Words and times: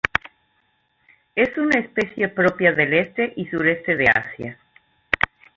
Es 1.35 1.55
una 1.59 1.77
especie 1.79 2.27
propia 2.29 2.73
del 2.73 2.91
este 2.93 3.33
y 3.35 3.45
sureste 3.49 3.95
de 3.95 4.09
Asia. 4.09 4.57